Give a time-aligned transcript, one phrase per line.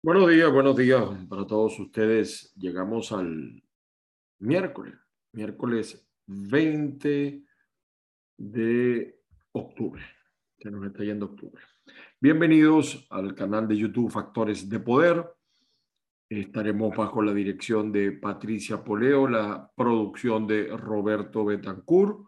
[0.00, 2.52] Buenos días, buenos días para todos ustedes.
[2.54, 3.60] Llegamos al
[4.38, 4.94] miércoles,
[5.32, 7.42] miércoles 20
[8.36, 10.00] de octubre.
[10.56, 11.60] Se nos está yendo octubre.
[12.20, 15.28] Bienvenidos al canal de YouTube Factores de Poder.
[16.28, 22.24] Estaremos bajo la dirección de Patricia Poleo, la producción de Roberto Betancourt.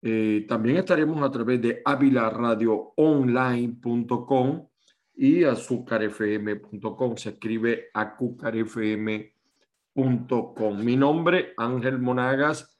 [0.00, 4.68] Eh, también estaremos a través de avilaradioonline.com
[5.16, 7.16] y azúcarfm.com.
[7.16, 10.84] Se escribe azucarfm.com.
[10.84, 12.70] Mi nombre, Ángel Monagas.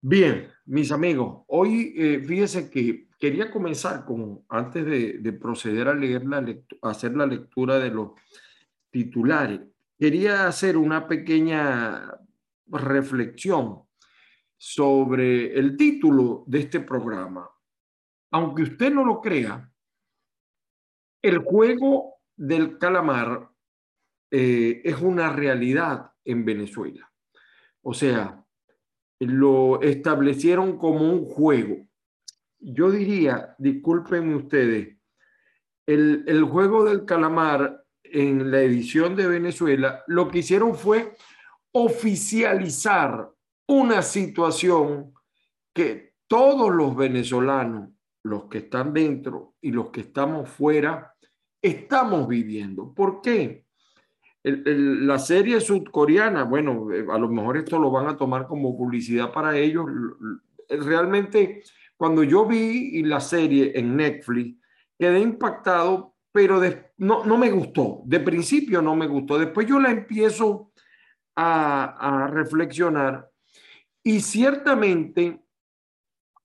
[0.00, 6.24] Bien, mis amigos, hoy eh, fíjese que quería comenzar con, antes de, proceder a leer
[6.24, 6.38] la
[6.82, 8.12] a hacer la lectura de los
[8.90, 9.60] titulares,
[9.98, 12.16] quería hacer una pequeña
[12.66, 13.82] reflexión
[14.56, 17.50] sobre el título de este programa.
[18.30, 19.68] Aunque usted no lo crea,
[21.20, 23.50] el juego del calamar
[24.30, 27.10] eh, es una realidad en Venezuela.
[27.82, 28.44] O sea,
[29.20, 31.88] lo establecieron como un juego
[32.60, 34.96] yo diría, discúlpenme ustedes,
[35.86, 41.14] el, juego del calamar en la edición de Venezuela, lo que hicieron fue
[41.72, 43.30] oficializar
[43.66, 45.14] una situación
[45.72, 47.90] que todos los venezolanos,
[48.22, 51.14] los que están dentro y los que estamos fuera,
[51.62, 52.92] estamos viviendo.
[52.92, 53.64] ¿Por qué?
[54.64, 59.56] La serie sudcoreana, bueno, a lo mejor esto lo van a tomar como publicidad para
[59.56, 59.86] ellos.
[60.68, 61.62] Realmente
[61.96, 64.56] cuando yo vi la serie en Netflix,
[64.98, 66.60] quedé impactado, pero
[66.98, 68.02] no, no me gustó.
[68.04, 69.38] De principio no me gustó.
[69.38, 70.72] Después yo la empiezo
[71.34, 73.28] a, a reflexionar
[74.02, 75.42] y ciertamente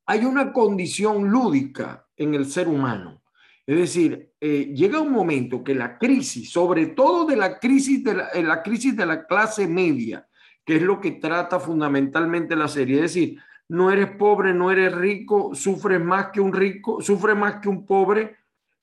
[0.06, 3.23] hay una condición lúdica en el ser humano.
[3.66, 8.14] Es decir, eh, llega un momento que la crisis, sobre todo de la crisis de
[8.16, 10.28] la, eh, la, crisis de la clase media,
[10.66, 14.94] que es lo que trata fundamentalmente la serie, es decir, no eres pobre, no eres
[14.94, 18.36] rico, sufres más que un rico, sufres más que un pobre,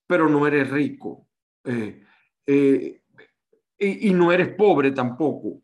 [0.07, 1.27] pero no eres rico.
[1.65, 2.03] Eh,
[3.79, 5.63] y, no eres pobre tampoco.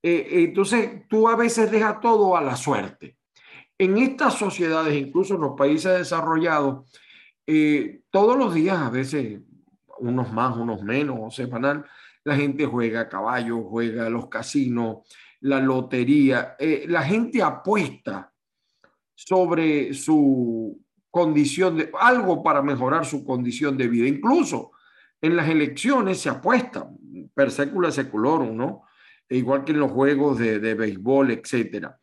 [0.00, 3.18] Entonces, tú a veces dejas todo a la suerte.
[3.76, 6.88] En estas sociedades, incluso en los países desarrollados,
[8.10, 9.40] todos los días, a veces
[9.98, 11.84] unos más, unos menos, semanal,
[12.24, 14.98] la gente juega a caballo, juega a los casinos,
[15.40, 18.32] la lotería, la gente apuesta
[19.14, 20.80] sobre su
[21.10, 24.08] condición de algo para mejorar su condición de vida.
[24.08, 24.72] Incluso
[25.20, 26.88] en las elecciones se apuesta
[27.34, 28.82] per secula seculorum, ¿no?
[29.28, 31.98] E igual que en los juegos de, de béisbol, etcétera.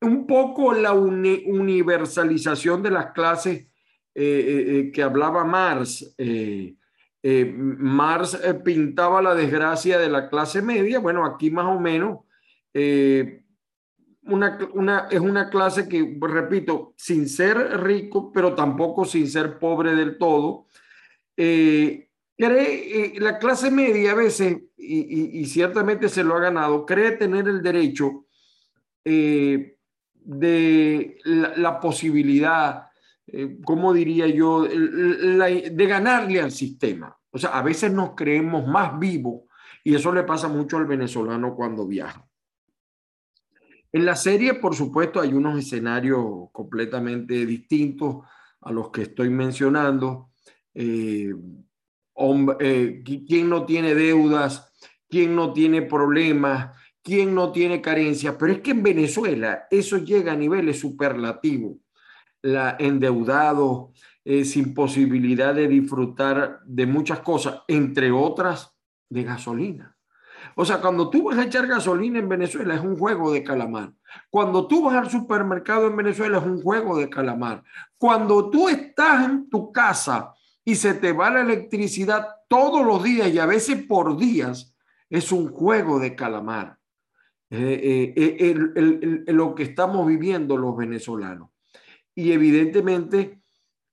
[0.00, 3.68] Un poco la universalización de las clases
[4.14, 6.14] eh, eh, eh, que hablaba Marx.
[7.24, 10.98] Marx pintaba la desgracia de la clase media.
[10.98, 12.20] Bueno, aquí más o menos
[14.24, 20.18] una, es una clase que, repito, sin ser rico, pero tampoco sin ser pobre del
[20.18, 20.66] todo,
[21.36, 27.12] eh, cree, eh, la clase media a veces, y, ciertamente se lo ha ganado, cree
[27.12, 28.26] tener el derecho
[29.04, 29.76] eh,
[30.14, 32.86] de la, posibilidad,
[33.64, 37.16] ¿cómo diría yo?, de ganarle al sistema.
[37.30, 39.42] O sea, a veces nos creemos más vivos
[39.84, 42.26] y eso le pasa mucho al venezolano cuando viaja.
[43.92, 48.24] En la serie, por supuesto, hay unos escenarios completamente distintos
[48.62, 50.30] a los que estoy mencionando.
[50.74, 51.34] Eh,
[52.60, 54.72] eh, ¿Quién no tiene deudas?
[55.08, 56.74] ¿Quién no tiene problemas?
[57.02, 58.36] ¿Quién no tiene carencias?
[58.38, 61.76] Pero es que en Venezuela eso llega a niveles superlativos.
[62.42, 63.92] La endeudado,
[64.24, 68.72] eh, sin posibilidad de disfrutar de muchas cosas, entre otras
[69.08, 69.96] de gasolina.
[70.54, 73.92] O sea, cuando tú vas a echar gasolina en Venezuela es un juego de calamar.
[74.30, 77.64] Cuando tú vas al supermercado en Venezuela es un juego de calamar.
[77.96, 80.34] Cuando tú estás en tu casa
[80.64, 84.76] y se te va la electricidad todos los días y a veces por días,
[85.10, 86.78] es un juego de calamar.
[87.50, 91.51] lo que estamos viviendo los venezolanos.
[92.14, 93.40] Y evidentemente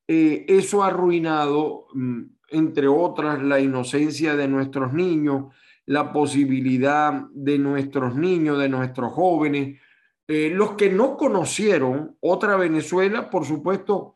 [0.07, 5.53] eso ha arruinado, mm, entre otras, la inocencia de nuestros niños,
[5.85, 9.79] la posibilidad de nuestros niños, de nuestros jóvenes,
[10.27, 14.15] eh, los que no conocieron otra Venezuela, por supuesto,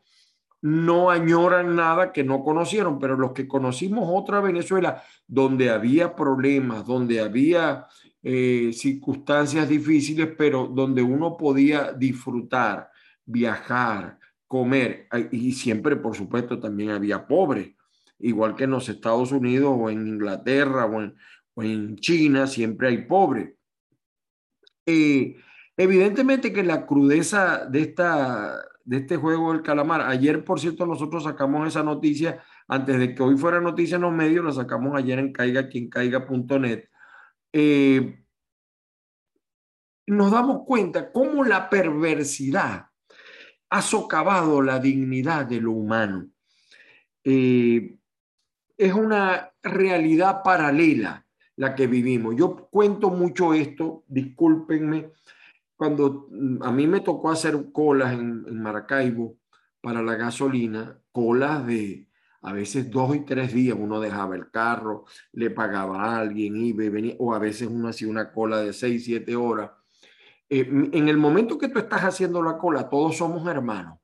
[0.62, 6.86] no añoran nada que no conocieron, pero los que conocimos otra Venezuela donde había problemas,
[6.86, 7.86] donde había
[8.22, 12.88] eh, circunstancias difíciles, pero donde uno podía disfrutar,
[13.26, 17.74] viajar, comer, y siempre, por supuesto, también había pobres,
[18.18, 23.56] igual que en los Estados Unidos o en Inglaterra o en, China siempre hay pobre.
[24.86, 25.36] Eh,
[25.76, 31.24] evidentemente que la crudeza de, esta, de este juego del calamar, ayer por cierto nosotros
[31.24, 35.18] sacamos esa noticia, antes de que hoy fuera noticia en los medios, la sacamos ayer
[35.18, 35.90] en caiga quien.
[37.52, 38.24] Eh,
[40.06, 42.86] nos damos cuenta cómo la perversidad
[43.74, 46.28] ha socavado la dignidad de lo humano.
[47.24, 47.96] Eh,
[48.76, 51.26] es una realidad paralela
[51.56, 52.36] la que vivimos.
[52.36, 55.10] Yo cuento mucho esto, discúlpenme,
[55.74, 59.38] cuando mm, a mí me tocó hacer colas en, Maracaibo
[59.80, 62.06] para la gasolina, colas de
[62.42, 66.84] a veces dos y tres días, uno dejaba el carro, le pagaba a alguien, iba
[66.84, 69.72] y venía, o a veces uno hacía una cola de seis, siete horas.
[70.54, 73.98] Eh, en el momento que tú estás haciendo la cola, todos somos hermanos.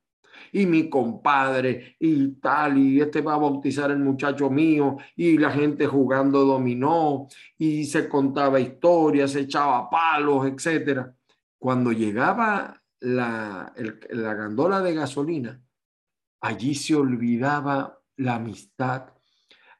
[0.51, 5.49] Y mi compadre y tal, y este va a bautizar el muchacho mío, y la
[5.51, 7.27] gente jugando dominó,
[7.57, 11.15] y se contaba historias, se echaba palos, etcétera.
[11.57, 13.71] Cuando llegaba la,
[14.09, 15.61] la gandola de gasolina,
[16.41, 19.05] allí se olvidaba la amistad,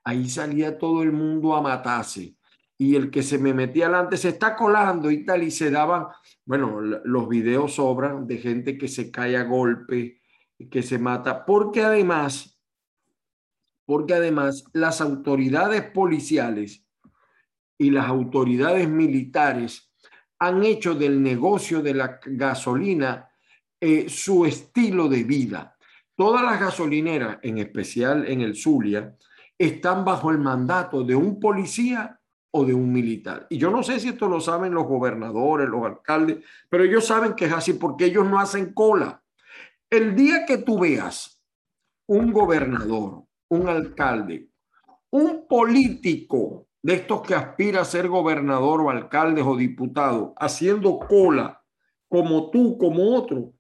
[0.05, 2.37] ahí salía todo el mundo a matarse
[2.81, 6.07] y el que se me metía adelante se está colando y tal, y se daban,
[6.45, 10.19] bueno, los videos sobran de gente que se cae a golpe,
[10.71, 12.59] que se mata, porque además,
[13.85, 16.83] porque además las autoridades policiales
[17.77, 19.93] y las autoridades militares
[20.39, 23.29] han hecho del negocio de la gasolina
[23.79, 25.77] eh, su estilo de vida.
[26.15, 29.15] Todas las gasolineras, en especial en el Zulia,
[29.55, 32.17] están bajo el mandato de un policía
[32.51, 33.47] o de un militar.
[33.49, 36.39] Y yo no sé si esto lo saben los gobernadores, los alcaldes,
[36.69, 39.23] pero ellos saben que es así porque ellos no hacen cola.
[39.89, 41.41] El día que tú veas
[42.07, 44.49] un gobernador, un alcalde,
[45.11, 51.63] un político de estos que aspira a ser gobernador o alcalde o diputado, haciendo cola
[52.09, 53.53] como tú, como otro,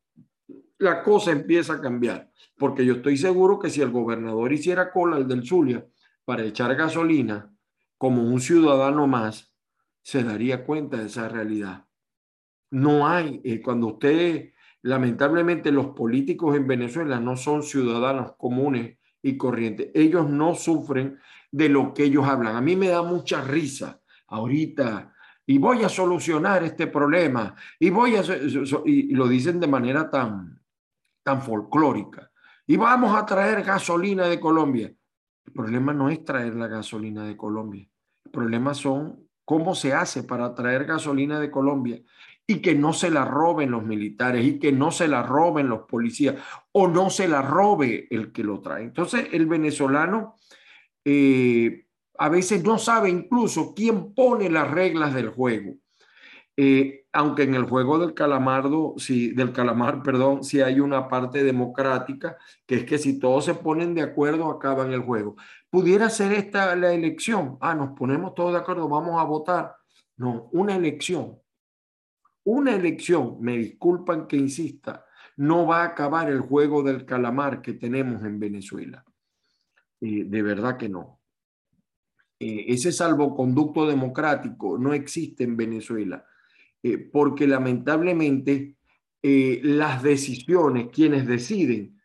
[0.77, 2.29] la cosa empieza a cambiar.
[2.57, 5.85] Porque yo estoy seguro que si el gobernador hiciera cola, el del Zulia,
[6.25, 7.53] para echar gasolina,
[8.01, 9.53] como un ciudadano más,
[10.01, 11.85] se daría cuenta de esa realidad.
[12.71, 14.53] No hay, eh, cuando usted
[14.83, 19.91] Lamentablemente los políticos en Venezuela no son ciudadanos comunes y corrientes.
[19.93, 21.19] Ellos no sufren
[21.51, 22.55] de lo que ellos hablan.
[22.55, 25.13] A mí me da mucha risa ahorita
[25.45, 28.23] y voy a solucionar este problema y voy a
[28.85, 30.59] y lo dicen de manera tan
[31.23, 32.31] tan folclórica
[32.65, 34.91] y vamos a traer gasolina de Colombia.
[35.45, 37.90] El problema no es traer la gasolina de Colombia.
[38.25, 42.01] El problema son cómo se hace para traer gasolina de Colombia
[42.47, 45.81] y que no se la roben los militares y que no se la roben los
[45.81, 46.35] policías
[46.71, 48.83] o no se la robe el que lo trae.
[48.83, 50.35] Entonces el venezolano
[51.05, 51.85] eh,
[52.17, 55.75] a veces no sabe incluso quién pone las reglas del juego.
[56.57, 61.43] Eh, aunque en el juego del calamardo, si, del calamar, perdón, si hay una parte
[61.43, 65.35] democrática, que es que si todos se ponen de acuerdo, acaban el juego.
[65.71, 67.57] ¿Pudiera ser esta la elección?
[67.59, 69.75] Ah, nos ponemos todos de acuerdo, vamos a votar.
[70.17, 71.41] No, una elección
[72.43, 75.05] una elección, me disculpan que insista,
[75.37, 79.05] no va a acabar el juego del calamar que tenemos en Venezuela.
[79.99, 81.19] Eh, de verdad que no.
[82.39, 86.25] Eh, ese salvoconducto democrático no existe en Venezuela,
[86.81, 88.77] eh, porque lamentablemente
[89.23, 92.01] las decisiones, quienes deciden,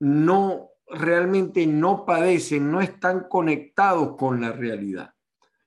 [0.00, 5.14] no realmente no padecen, no están conectados con la realidad.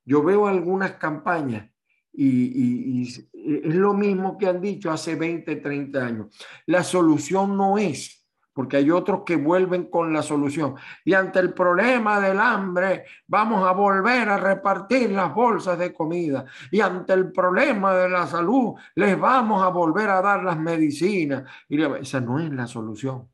[0.05, 1.69] Yo veo algunas campañas
[2.11, 6.27] y, es lo mismo que han dicho hace 20, 30 años.
[6.65, 10.75] La solución no es, porque hay otros que vuelven con la solución.
[11.05, 16.45] Y ante el problema del hambre, vamos a volver a repartir las bolsas de comida.
[16.71, 21.43] Y ante el problema de la salud, les vamos a volver a dar las medicinas.
[21.69, 23.29] Y esa no es la solución.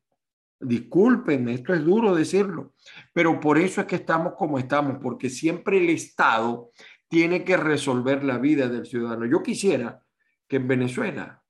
[0.59, 2.74] Discúlpenme, esto es duro decirlo,
[3.13, 6.71] pero por eso es que estamos como estamos, porque siempre el Estado
[7.07, 9.25] tiene que resolver la vida del ciudadano.
[9.25, 10.01] Yo quisiera
[10.47, 11.43] que en Venezuela.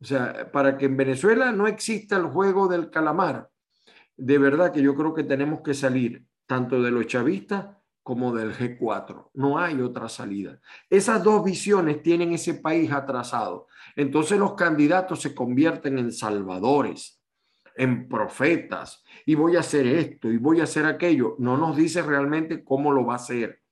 [0.00, 3.48] O sea, para que en Venezuela no exista el juego del calamar,
[4.16, 7.66] de verdad que yo creo que tenemos que salir tanto de los chavistas
[8.02, 9.30] como del G4.
[9.34, 10.60] No hay otra salida.
[10.88, 13.66] Esas dos visiones tienen ese país atrasado.
[13.96, 17.17] Entonces los candidatos se convierten en salvadores,
[17.78, 21.36] en profetas, y voy a hacer esto y voy a hacer aquello.
[21.38, 23.62] No nos dice realmente cómo lo va a hacer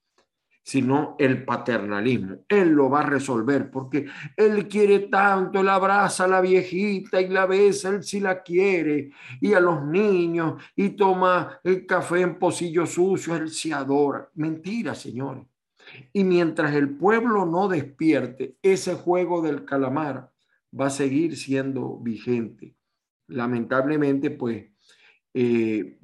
[0.66, 2.38] sino el paternalismo.
[2.48, 7.28] Él lo va a resolver porque él quiere tanto, él abraza a la viejita y
[7.28, 12.36] la besa, él sí la quiere, y a los niños, y toma el café en
[12.36, 14.28] pocillo sucio, él se adora.
[14.34, 15.44] Mentira, señores.
[16.12, 20.32] Y mientras el pueblo no despierte, ese juego del calamar
[20.78, 22.75] va a seguir siendo vigente.
[23.28, 24.66] Lamentablemente, pues,
[25.34, 25.98] eh,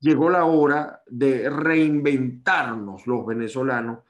[0.00, 4.00] llegó la hora de reinventarnos los venezolanos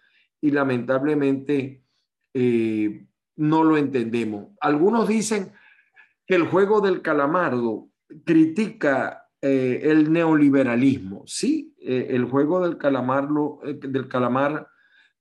[0.40, 1.84] y lamentablemente
[2.32, 3.06] eh,
[3.36, 4.48] no lo entendemos.
[4.60, 5.52] Algunos dicen
[6.26, 7.90] que el juego del calamardo
[8.24, 11.24] critica eh, el neoliberalismo.
[11.26, 13.28] Sí, el juego del calamar,
[13.64, 14.68] del calamar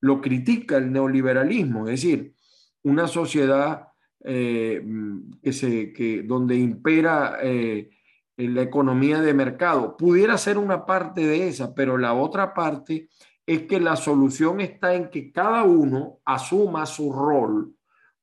[0.02, 2.36] lo critica el neoliberalismo, es decir,
[2.84, 3.89] una sociedad
[4.22, 9.98] que se, que, donde impera en la economía de mercado.
[9.98, 13.10] Pudiera ser una parte de esa, pero la otra parte
[13.46, 17.74] es que la solución está en que cada uno asuma su rol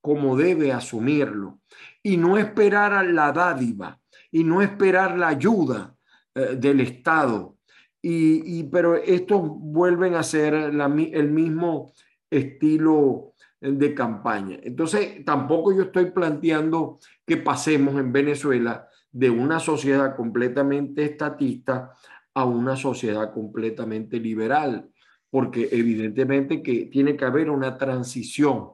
[0.01, 1.59] como debe asumirlo
[2.01, 4.01] y no esperar a la dádiva
[4.31, 5.97] y no esperar la ayuda
[6.33, 7.57] eh, del Estado.
[8.01, 11.93] Y, pero estos vuelven a ser el mismo
[12.31, 14.59] estilo de campaña.
[14.63, 21.95] Entonces, tampoco yo estoy planteando que pasemos en Venezuela de una sociedad completamente estatista
[22.35, 24.91] a una sociedad completamente liberal,
[25.31, 28.73] porque evidentemente que tiene que haber una transición.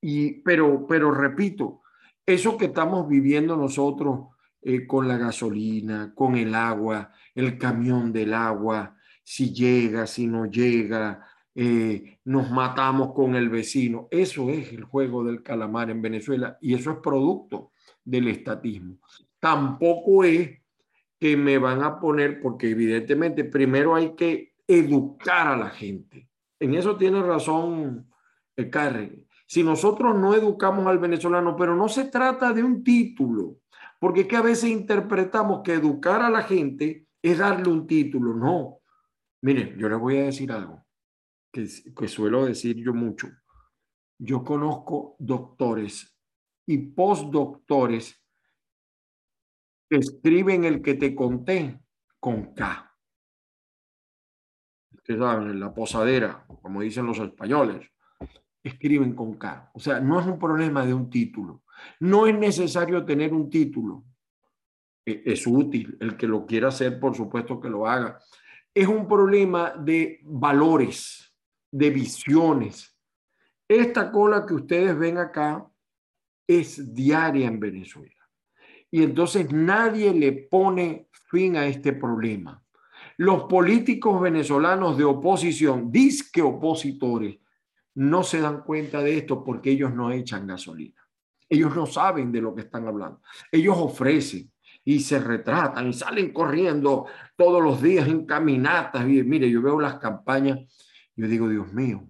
[0.00, 1.82] Y, pero, pero repito,
[2.24, 4.28] eso que estamos viviendo nosotros
[4.62, 10.46] eh, con la gasolina, con el agua, el camión del agua, si llega, si no
[10.46, 14.06] llega, eh, nos matamos con el vecino.
[14.10, 17.72] Eso es el juego del calamar en Venezuela y eso es producto
[18.04, 18.98] del estatismo
[19.46, 20.60] tampoco es
[21.20, 26.28] que me van a poner, porque evidentemente primero hay que educar a la gente.
[26.58, 28.10] En eso tiene razón
[28.56, 29.24] el Carre.
[29.46, 33.58] Si nosotros no educamos al venezolano, pero no se trata de un título,
[34.00, 38.34] porque es que a veces interpretamos que educar a la gente es darle un título.
[38.34, 38.80] No.
[39.42, 40.85] Miren, yo les voy a decir algo
[41.56, 43.28] que, que suelo decir yo mucho.
[44.18, 46.18] Yo conozco doctores
[46.66, 48.22] y postdoctores
[49.88, 51.80] escriben el que te conté
[52.20, 52.82] con K.
[54.92, 57.88] Ustedes saben, en la posadera, como dicen los españoles,
[58.62, 59.70] escriben con K.
[59.74, 61.62] O sea, no es un problema de un título.
[62.00, 64.04] No es necesario tener un título.
[65.04, 65.96] E, es útil.
[66.00, 68.18] El que lo quiera hacer, por supuesto que lo haga.
[68.74, 71.25] Es un problema de valores,
[71.76, 72.96] de visiones.
[73.68, 75.66] Esta cola que ustedes ven acá
[76.46, 78.16] es diaria en Venezuela
[78.90, 82.62] y entonces nadie le pone fin a este problema.
[83.18, 87.38] Los políticos venezolanos de oposición, disque opositores,
[87.94, 91.02] no se dan cuenta de esto porque ellos no echan gasolina.
[91.48, 93.20] Ellos no saben de lo que están hablando.
[93.50, 94.50] Ellos ofrecen
[94.84, 97.06] y se retratan y salen corriendo
[97.36, 99.06] todos los días en caminatas.
[99.08, 100.60] Y mire, yo veo las campañas,
[101.16, 102.08] yo digo, Dios mío,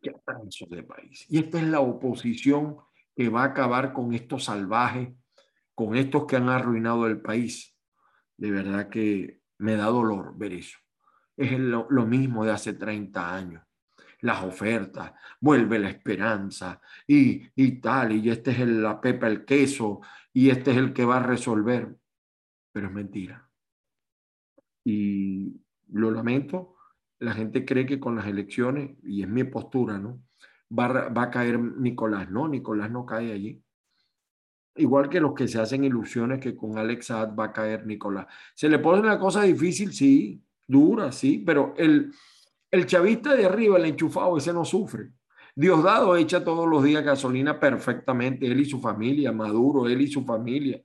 [0.00, 1.26] qué atraso de país.
[1.28, 2.78] Y esta es la oposición
[3.14, 5.08] que va a acabar con estos salvajes
[5.76, 7.76] con estos que han arruinado el país.
[8.36, 10.78] De verdad que me da dolor ver eso.
[11.36, 13.62] Es lo, mismo de hace 30 años.
[14.22, 19.44] Las ofertas, vuelve la esperanza y, y tal, y este es el, la pepa, el
[19.44, 20.00] queso,
[20.32, 21.94] y este es el que va a resolver.
[22.72, 23.46] Pero es mentira.
[24.82, 26.75] Y lo lamento,
[27.18, 30.22] la gente cree que con las elecciones, y es mi postura, ¿no?
[30.76, 32.30] Va, va a caer Nicolás.
[32.30, 33.62] No, Nicolás no cae allí.
[34.76, 38.26] Igual que los que se hacen ilusiones que con Alex Saad va a caer Nicolás.
[38.54, 39.92] ¿Se le pone una cosa difícil?
[39.92, 42.12] Sí, dura, sí, pero el,
[42.70, 45.12] el chavista de arriba, el enchufado, ese no sufre.
[45.54, 50.22] Diosdado echa todos los días gasolina perfectamente, él y su familia, Maduro, él y su
[50.22, 50.82] familia,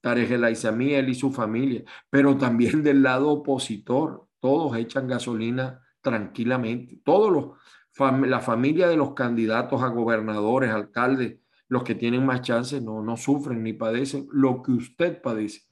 [0.00, 7.00] Tarek El él y su familia, pero también del lado opositor, todos echan gasolina tranquilamente,
[7.02, 12.82] todos los, la familia de los candidatos a gobernadores, alcaldes, los que tienen más chances
[12.82, 15.62] no, no sufren ni padecen lo que usted padece.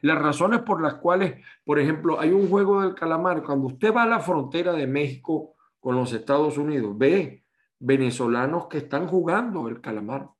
[0.00, 4.04] Las razones por las cuales, por ejemplo, hay un juego del calamar, cuando usted va
[4.04, 7.44] a la frontera de México con los Estados Unidos, ve,
[7.78, 10.30] venezolanos que están jugando el calamar.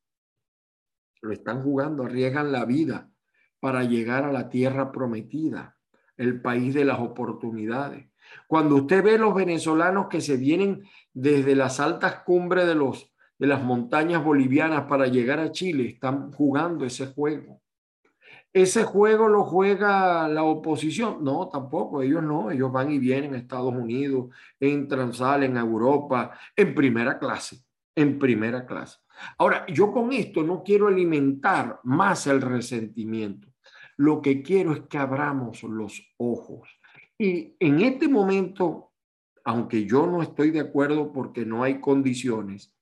[1.20, 3.10] Lo están jugando, arriesgan la vida
[3.60, 5.73] para llegar a la tierra prometida,
[6.16, 8.06] el país de las oportunidades.
[8.46, 13.46] Cuando usted ve los venezolanos que se vienen desde las altas cumbres de, los, de
[13.46, 17.60] las montañas bolivianas para llegar a Chile, están jugando ese juego.
[18.52, 21.24] ¿Ese juego lo juega la oposición?
[21.24, 24.28] No, tampoco, ellos no, ellos van y vienen a Estados Unidos,
[24.60, 27.64] entran, salen a Europa en primera clase,
[27.96, 28.98] en primera clase.
[29.38, 33.53] Ahora, yo con esto no quiero alimentar más el resentimiento.
[33.96, 36.68] Lo que quiero es que abramos los ojos.
[37.18, 38.92] Y en este momento,
[39.44, 42.74] aunque yo no estoy de acuerdo porque no hay condiciones,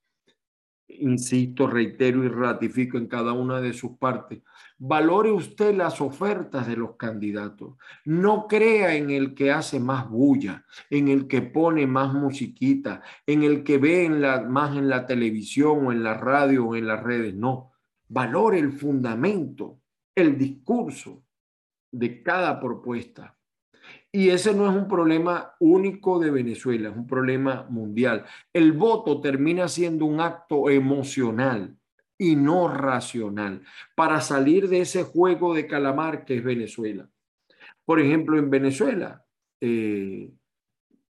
[0.88, 4.42] insisto, reitero y ratifico en cada una de sus partes,
[4.78, 7.76] valore usted las ofertas de los candidatos.
[8.04, 13.42] No crea en el que hace más bulla, en el que pone más musiquita, en
[13.42, 17.02] el que ve en más en la televisión o en la radio o en las
[17.02, 17.34] redes.
[17.34, 17.72] No,
[18.08, 19.81] valore el fundamento,
[20.14, 21.24] el discurso
[21.90, 23.36] de cada propuesta.
[24.10, 28.24] Y ese no es un problema único de Venezuela, es un problema mundial.
[28.52, 31.76] El voto termina siendo un acto emocional
[32.18, 33.62] y no racional
[33.96, 37.08] para salir de ese juego de calamar que es Venezuela.
[37.84, 39.24] Por ejemplo, en Venezuela,
[39.60, 40.30] eh,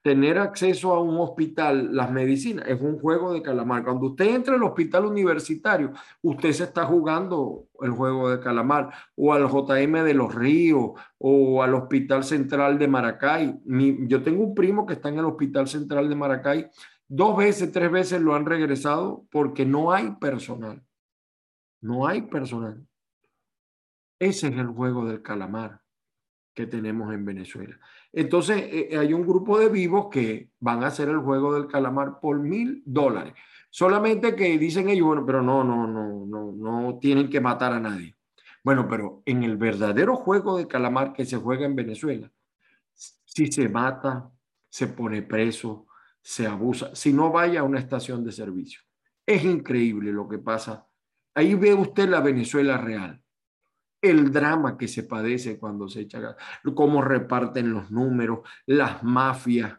[0.05, 3.83] tener acceso a un hospital, las medicinas, es un juego de calamar.
[3.83, 9.33] Cuando usted entra al hospital universitario, usted se está jugando el juego de calamar, o
[9.33, 13.61] al JM de los Ríos, o al Hospital Central de Maracay.
[14.07, 16.69] yo tengo un primo que está en el Hospital Central de Maracay,
[17.07, 20.83] dos veces, tres veces lo han regresado porque no hay personal.
[21.81, 22.85] No hay personal.
[24.19, 25.81] Ese es el juego del calamar
[26.53, 27.79] que tenemos en Venezuela.
[28.17, 31.67] Entonces, eh, eh, hay un grupo de vivos que van a hacer el juego del
[31.67, 33.33] calamar por mil dólares.
[33.69, 37.79] Solamente que dicen ellos, bueno, pero no, no, no, no, no tienen que matar a
[37.81, 38.15] nadie.
[38.63, 42.31] Bueno, pero en el verdadero juego de calamar que se juega en Venezuela,
[42.93, 44.31] si se mata,
[44.69, 45.87] se pone preso,
[46.21, 48.79] se abusa, si no vaya a una estación de servicio.
[49.25, 50.87] Es increíble lo que pasa.
[51.33, 53.21] Ahí ve usted la Venezuela real
[54.09, 56.35] el drama que se padece cuando se echa,
[56.73, 59.77] cómo reparten los números, las mafias.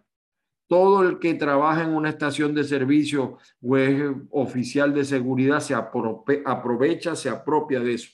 [0.69, 5.75] Todo el que trabaja en una estación de servicio o es oficial de seguridad se
[5.75, 8.11] aprovecha, se apropia de eso.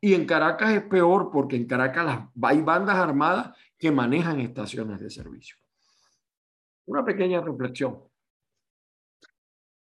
[0.00, 5.10] Y en Caracas es peor porque en Caracas hay bandas armadas que manejan estaciones de
[5.10, 5.56] servicio.
[6.86, 7.98] Una pequeña reflexión.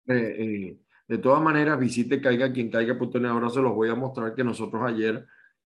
[0.07, 3.95] Eh, eh, de todas maneras, visite Caiga quien caiga, pues ahora se los voy a
[3.95, 5.27] mostrar que nosotros ayer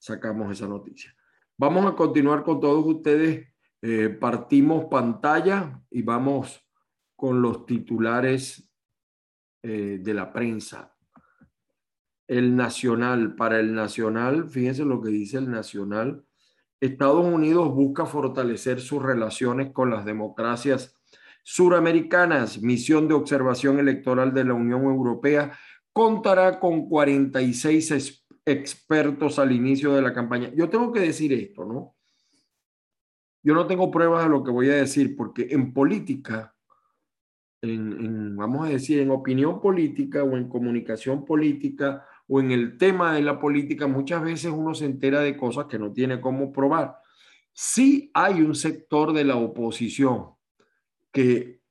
[0.02, 1.16] sacamos esa noticia.
[1.58, 3.48] Vamos a continuar con todos ustedes.
[3.84, 6.60] Eh, partimos pantalla y vamos
[7.16, 8.68] con los titulares
[9.62, 10.96] eh, de la prensa.
[12.28, 16.26] El Nacional, para el Nacional, fíjense lo que dice el Nacional.
[16.80, 20.96] Estados Unidos busca fortalecer sus relaciones con las democracias
[21.44, 22.60] suramericanas.
[22.60, 25.52] Misión de observación electoral de la Unión Europea
[25.94, 28.21] contará con 46
[28.52, 30.52] expertos al inicio de la campaña.
[30.56, 31.96] Yo tengo que decir esto, ¿no?
[33.44, 36.56] Yo no tengo pruebas de lo que voy a decir, porque en política,
[37.62, 43.14] en, vamos a decir, en opinión política o en comunicación política o en el tema
[43.16, 46.98] de la política, muchas veces uno se entera de cosas que no tiene cómo probar.
[47.52, 50.36] Sí hay un sector de la oposición
[51.12, 51.62] que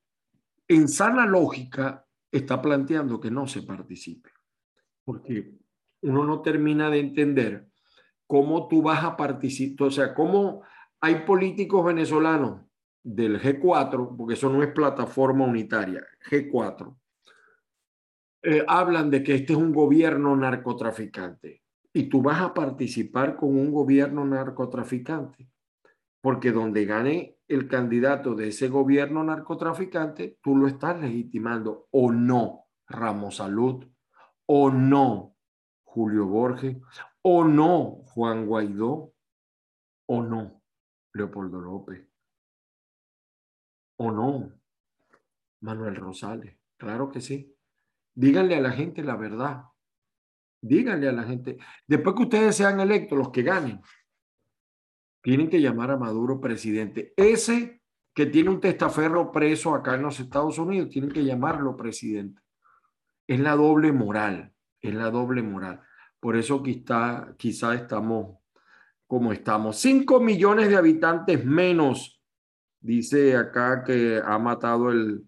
[0.68, 4.30] en sana lógica está planteando que no se participe,
[5.04, 5.59] porque
[6.02, 7.66] uno no termina de entender
[8.26, 10.62] cómo tú vas a participar, o sea, cómo
[11.00, 12.62] hay políticos venezolanos
[13.02, 16.96] del G4, porque eso no es plataforma unitaria, G4,
[18.42, 23.50] eh, hablan de que este es un gobierno narcotraficante y tú vas a participar con
[23.50, 25.48] un gobierno narcotraficante,
[26.20, 32.66] porque donde gane el candidato de ese gobierno narcotraficante, tú lo estás legitimando o no,
[32.86, 33.84] Ramos Salud,
[34.46, 35.29] o no,
[35.92, 36.76] Julio Borges,
[37.22, 39.12] o no Juan Guaidó,
[40.06, 40.62] o no
[41.12, 42.06] Leopoldo López,
[43.96, 44.52] o no
[45.62, 46.56] Manuel Rosales.
[46.76, 47.52] Claro que sí.
[48.14, 49.64] Díganle a la gente la verdad.
[50.62, 51.58] Díganle a la gente.
[51.88, 53.80] Después que ustedes sean electos, los que ganen,
[55.20, 57.12] tienen que llamar a Maduro presidente.
[57.16, 57.82] Ese
[58.14, 62.40] que tiene un testaferro preso acá en los Estados Unidos, tienen que llamarlo presidente.
[63.26, 65.80] Es la doble moral es la doble moral.
[66.18, 68.38] Por eso quizá, quizá estamos
[69.06, 69.76] como estamos.
[69.76, 72.22] Cinco millones de habitantes menos,
[72.80, 75.24] dice acá que ha matado el,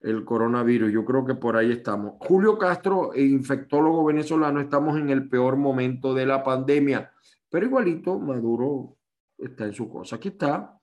[0.00, 0.92] el coronavirus.
[0.92, 2.14] Yo creo que por ahí estamos.
[2.20, 7.12] Julio Castro, infectólogo venezolano, estamos en el peor momento de la pandemia,
[7.48, 8.96] pero igualito Maduro
[9.38, 10.16] está en su cosa.
[10.16, 10.78] Aquí está.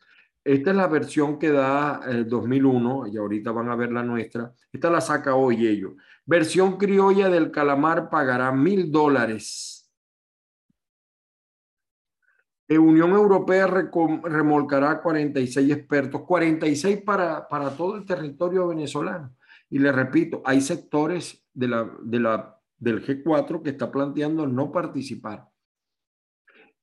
[0.50, 4.52] Esta es la versión que da el 2001 y ahorita van a ver la nuestra.
[4.72, 5.94] Esta la saca hoy ellos.
[6.26, 9.80] Versión criolla del calamar pagará mil dólares
[12.78, 19.36] Unión Europea remolcará 46 expertos, 46 para, para todo el territorio venezolano.
[19.70, 25.48] Y le repito, hay sectores del G4 que está planteando no participar.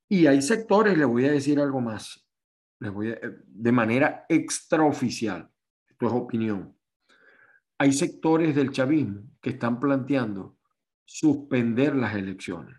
[0.08, 2.25] Y hay sectores, le voy a decir algo más,
[2.80, 3.14] voy
[3.46, 5.50] de manera extraoficial,
[5.88, 6.76] esto es opinión.
[7.78, 10.56] Hay sectores del chavismo que están planteando
[11.04, 12.76] suspender las elecciones.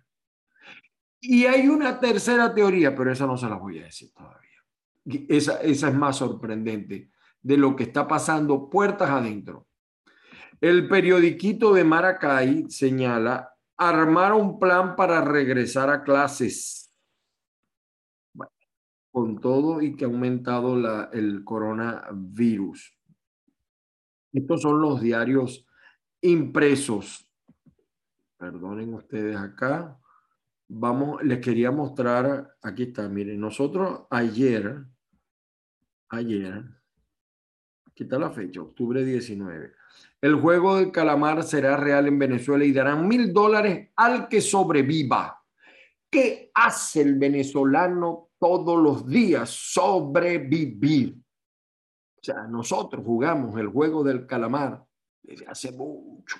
[1.19, 5.25] Y hay una tercera teoría, pero esa no se la voy a decir todavía.
[5.29, 9.67] Esa, esa es más sorprendente de lo que está pasando puertas adentro.
[10.59, 16.86] El periodiquito de Maracay señala armar un plan para regresar a clases.
[19.17, 22.95] Con todo y que ha aumentado la, el coronavirus.
[24.31, 25.65] Estos son los diarios
[26.21, 27.27] impresos.
[28.37, 29.99] Perdonen ustedes acá
[30.67, 34.83] vamos, les quería mostrar, aquí está, miren, nosotros ayer,
[36.09, 36.63] ayer,
[37.87, 39.73] aquí está la fecha, octubre 19,
[40.21, 45.43] el juego del calamar será real en Venezuela y darán mil dólares al que sobreviva.
[46.07, 49.49] ¿Qué hace el venezolano todos los días?
[49.49, 51.15] Sobrevivir.
[51.15, 54.83] O sea, nosotros jugamos el juego del calamar
[55.21, 56.37] desde hace mucho.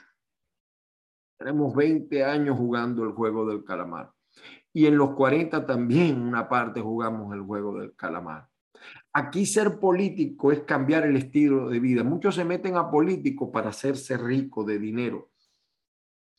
[1.37, 4.11] Tenemos 20 años jugando el juego del calamar.
[4.73, 8.47] Y en los 40 también una parte jugamos el juego del calamar.
[9.13, 12.03] Aquí ser político es cambiar el estilo de vida.
[12.03, 15.31] Muchos se meten a político para hacerse rico de dinero.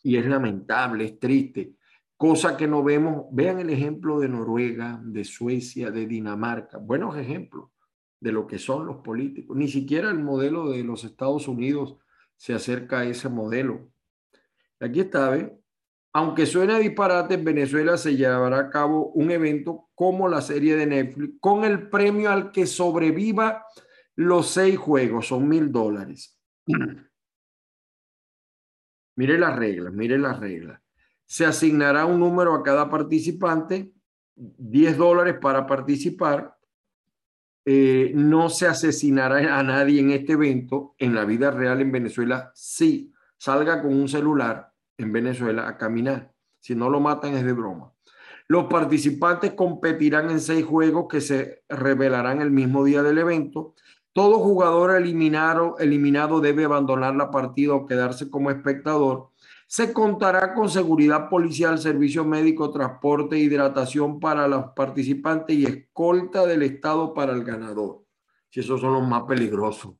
[0.02, 1.74] Y es lamentable, es triste.
[2.18, 3.26] Cosa que no vemos.
[3.30, 6.76] Vean el ejemplo de Noruega, de Suecia, de Dinamarca.
[6.76, 7.70] Buenos ejemplos
[8.18, 9.56] de lo que son los políticos.
[9.56, 11.96] Ni siquiera el modelo de los Estados Unidos
[12.36, 13.92] se acerca a ese modelo.
[14.80, 15.56] Aquí está, ¿ve?
[16.12, 20.86] Aunque suena disparate, en Venezuela se llevará a cabo un evento como la serie de
[20.86, 23.64] Netflix con el premio al que sobreviva
[24.16, 26.36] los seis juegos, son mil dólares.
[29.16, 30.80] mire las reglas, mire las reglas.
[31.28, 33.92] Se asignará un número a cada participante,
[34.34, 36.56] 10 dólares para participar.
[37.64, 40.94] Eh, no se asesinará a nadie en este evento.
[40.98, 46.32] En la vida real en Venezuela, sí, salga con un celular en Venezuela a caminar.
[46.60, 47.92] Si no lo matan es de broma.
[48.48, 53.74] Los participantes competirán en seis juegos que se revelarán el mismo día del evento.
[54.14, 59.28] Todo jugador eliminado, eliminado debe abandonar la partida o quedarse como espectador.
[59.70, 66.62] Se contará con seguridad policial, servicio médico, transporte, hidratación para los participantes y escolta del
[66.62, 68.02] Estado para el ganador.
[68.48, 69.94] Si esos son los más peligrosos.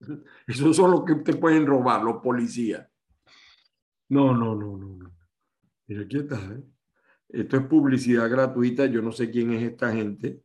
[0.46, 2.86] Esos son los que te pueden robar, los policías.
[4.10, 5.12] No, no, no, no.
[5.88, 6.36] Mira, aquí está.
[6.36, 6.62] ¿eh?
[7.30, 8.86] Esto es publicidad gratuita.
[8.86, 10.42] Yo no sé quién es esta gente,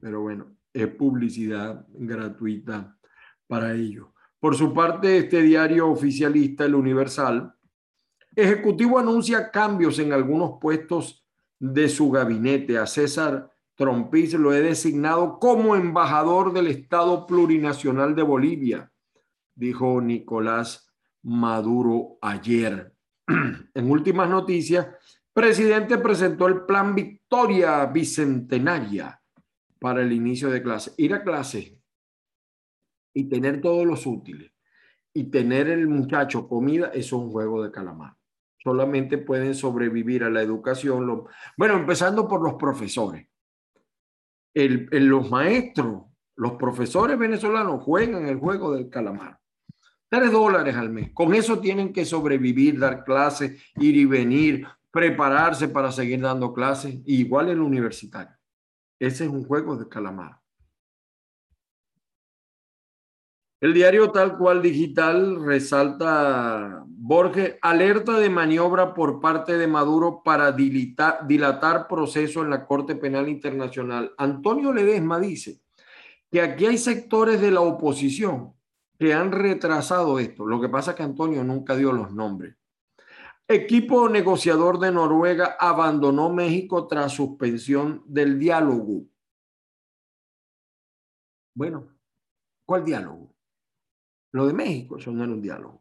[0.00, 2.98] pero bueno, es publicidad gratuita
[3.46, 4.08] para ellos.
[4.40, 7.55] Por su parte, este diario oficialista, el Universal,
[8.36, 11.26] Ejecutivo anuncia cambios en algunos puestos
[11.58, 12.76] de su gabinete.
[12.76, 18.92] A César Trompis lo he designado como embajador del Estado Plurinacional de Bolivia,
[19.54, 22.94] dijo Nicolás Maduro ayer.
[23.74, 24.86] En últimas noticias,
[25.32, 29.18] presidente presentó el plan Victoria Bicentenaria
[29.78, 30.92] para el inicio de clase.
[30.98, 31.80] Ir a clase
[33.14, 34.52] y tener todos los útiles
[35.14, 38.14] y tener el muchacho comida, es un juego de calamar.
[38.66, 41.24] Solamente pueden sobrevivir a la educación.
[41.56, 43.28] bueno, empezando por los profesores.
[44.54, 46.02] los maestros,
[46.34, 49.38] los profesores venezolanos juegan el juego del calamar.
[50.08, 51.12] Tres dólares al mes.
[51.14, 56.98] Con eso tienen que sobrevivir, dar clases, ir y venir, prepararse para seguir dando clases,
[57.04, 58.36] igual el universitario.
[58.98, 60.40] Ese es un juego de calamar.
[63.58, 70.52] El diario tal cual digital resalta Borges, alerta de maniobra por parte de Maduro para
[70.52, 74.12] dilatar, dilatar proceso en la Corte Penal Internacional.
[74.18, 75.62] Antonio Ledesma dice
[76.30, 78.52] que aquí hay sectores de la oposición
[78.98, 80.44] que han retrasado esto.
[80.44, 82.56] Lo que pasa es que Antonio nunca dio los nombres.
[83.48, 89.04] Equipo negociador de Noruega abandonó México tras suspensión del diálogo.
[91.54, 91.88] Bueno,
[92.66, 93.35] ¿cuál diálogo?
[94.36, 95.80] Lo de México, eso no era un diálogo.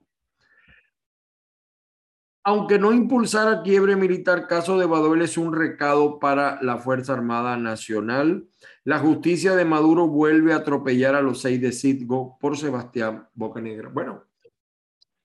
[2.46, 7.58] Aunque no impulsara quiebre militar, caso de Baduel es un recado para la Fuerza Armada
[7.58, 8.48] Nacional.
[8.86, 13.90] La justicia de Maduro vuelve a atropellar a los seis de Citgo por Sebastián Bocanegra.
[13.90, 14.24] Bueno,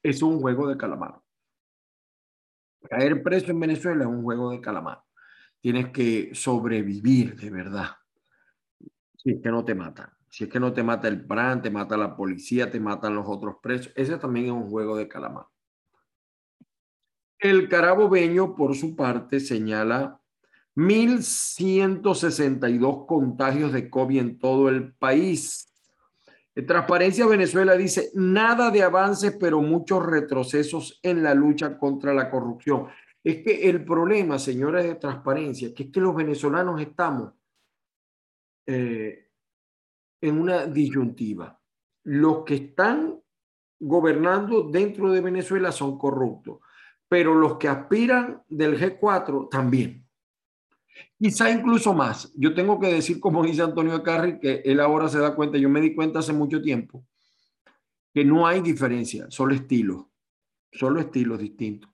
[0.02, 1.20] es un juego de calamar.
[2.88, 5.04] Caer preso en Venezuela es un juego de calamar.
[5.60, 7.90] Tienes que sobrevivir de verdad.
[9.16, 10.10] Si es que no te matan.
[10.30, 13.26] Si es que no te mata el PRAN, te mata la policía, te matan los
[13.26, 13.92] otros presos.
[13.96, 15.46] Ese también es un juego de calamar.
[17.38, 20.20] El carabobeño, por su parte, señala
[20.76, 25.66] 1.162 contagios de COVID en todo el país.
[26.66, 32.86] Transparencia Venezuela dice, nada de avances, pero muchos retrocesos en la lucha contra la corrupción.
[33.24, 37.32] Es que el problema, señores de Transparencia, que es que los venezolanos estamos
[38.66, 39.29] eh,
[40.20, 41.60] en una disyuntiva.
[42.04, 43.20] Los que están
[43.78, 46.60] gobernando dentro de Venezuela son corruptos
[47.10, 50.06] pero los que aspiran del G4 también.
[51.18, 52.32] Quizá incluso más.
[52.36, 55.68] Yo tengo que decir, como dice Antonio Carri, que él ahora se da cuenta, yo
[55.68, 57.04] me di cuenta hace mucho tiempo,
[58.14, 60.04] que no hay diferencia, solo estilos,
[60.70, 61.90] solo estilos distintos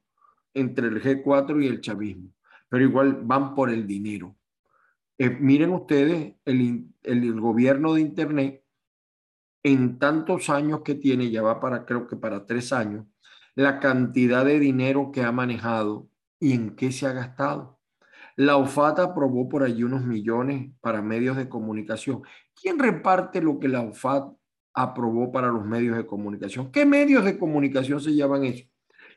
[0.52, 2.34] entre el G4 y el chavismo,
[2.68, 4.36] pero igual van por el dinero.
[5.18, 8.62] Eh, miren ustedes el, gobierno de Internet
[9.62, 13.06] en tantos años que tiene, ya va para, creo que para tres años,
[13.54, 17.80] la cantidad de dinero que ha manejado y en qué se ha gastado.
[18.36, 22.22] La OFAT aprobó por allí unos millones para medios de comunicación.
[22.54, 24.30] ¿Quién reparte lo que la OFAT
[24.74, 26.70] aprobó para los medios de comunicación?
[26.70, 28.66] ¿Qué medios de comunicación se llevan eso?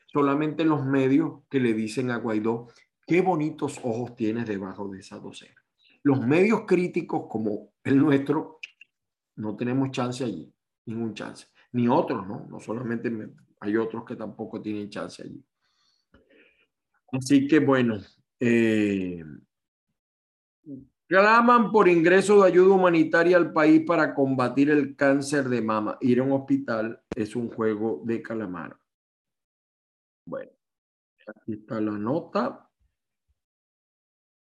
[0.07, 2.69] Solamente los medios que le dicen a Guaidó,
[3.05, 5.58] qué bonitos ojos tienes debajo de esa docena.
[6.03, 8.59] Los medios críticos como el nuestro,
[9.35, 10.53] no tenemos chance allí,
[10.85, 11.47] ningún chance.
[11.73, 12.47] Ni otros, ¿no?
[12.49, 13.11] No solamente
[13.59, 15.43] hay otros que tampoco tienen chance allí.
[17.11, 17.97] Así que bueno,
[18.39, 19.23] eh,
[21.07, 25.97] claman por ingreso de ayuda humanitaria al país para combatir el cáncer de mama.
[26.01, 28.77] Ir a un hospital es un juego de calamar.
[30.25, 30.51] Bueno,
[31.27, 32.68] aquí está la nota.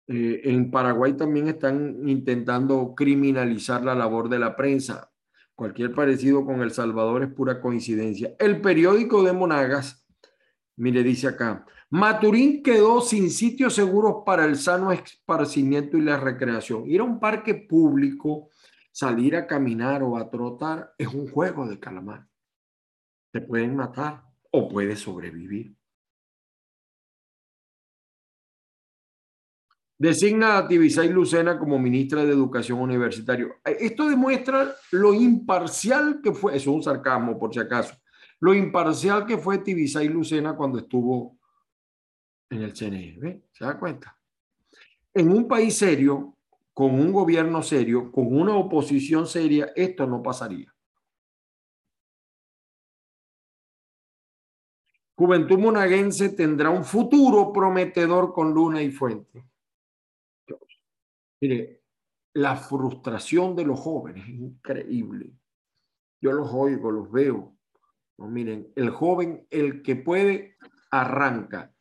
[0.08, 5.12] Eh, en Paraguay también están intentando criminalizar la labor de la prensa.
[5.56, 8.36] Cualquier parecido con El Salvador es pura coincidencia.
[8.40, 10.06] El periódico de Monagas,
[10.76, 16.90] mire, dice acá, Maturín quedó sin sitios seguros para el sano esparcimiento y la recreación.
[16.90, 18.50] Ir a un parque público,
[18.92, 22.28] salir a caminar o a trotar es un juego de calamar.
[23.32, 25.75] Te pueden matar o puedes sobrevivir.
[29.98, 33.48] Designa a Tibisay Lucena como ministra de Educación Universitaria.
[33.64, 37.96] Esto demuestra lo imparcial que fue, eso es un sarcasmo por si acaso,
[38.42, 41.38] lo imparcial que fue Tibisay Lucena cuando estuvo
[42.50, 43.44] en el CNE.
[43.54, 44.18] ¿Se da cuenta?
[45.14, 46.36] En un país serio,
[46.74, 50.76] con un gobierno serio, con una oposición seria, esto no pasaría.
[55.18, 59.55] Juventud Monaguense tendrá un futuro prometedor con Luna y Fuente.
[61.48, 61.84] Mire,
[62.34, 65.32] la frustración de los jóvenes es increíble.
[66.20, 67.56] Yo los oigo, los veo.
[68.18, 70.58] No, miren, el joven, el que puede,
[70.90, 71.72] arranca.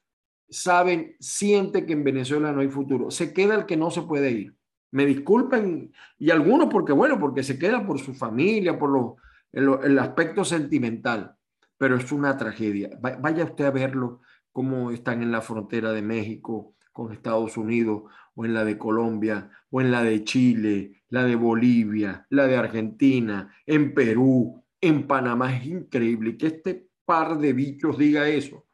[0.50, 3.11] Saben, siente que en Venezuela no hay futuro.
[3.11, 4.55] Se queda el que no se puede ir.
[4.90, 9.16] Me disculpen, y algunos porque, bueno, porque se queda por su familia, por lo,
[9.50, 11.37] el aspecto sentimental,
[11.79, 12.90] pero es una tragedia.
[13.00, 14.20] Vaya usted a verlo,
[14.53, 18.04] cómo están en la frontera de México con Estados Unidos
[18.37, 22.57] o en la de Colombia, o en la de Chile, la de Bolivia, la de
[22.57, 25.54] Argentina, en Perú, en Panamá.
[25.54, 28.66] Es increíble que este par de bichos diga eso.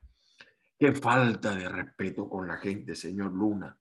[0.79, 3.77] Qué falta de respeto con la gente, señor Luna.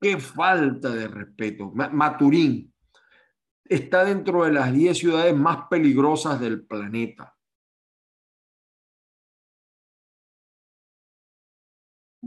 [0.00, 1.72] Qué falta de respeto.
[1.72, 2.72] Maturín
[3.64, 7.35] está dentro de las 10 ciudades más peligrosas del planeta.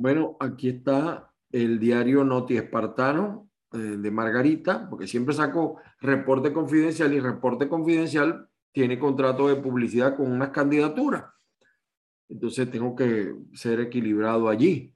[0.01, 7.13] Bueno, aquí está el diario Noti Espartano eh, de Margarita, porque siempre saco reporte confidencial
[7.13, 11.25] y reporte confidencial tiene contrato de publicidad con unas candidaturas.
[12.29, 14.95] Entonces tengo que ser equilibrado allí.